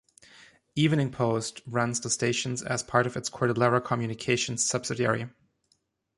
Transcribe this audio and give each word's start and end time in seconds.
Evening 0.75 1.11
Post 1.11 1.61
runs 1.67 2.01
the 2.01 2.09
stations 2.09 2.63
as 2.63 2.81
part 2.81 3.05
of 3.05 3.15
its 3.15 3.29
Cordillera 3.29 3.79
Communications 3.85 4.65
subsidiary. 4.67 5.27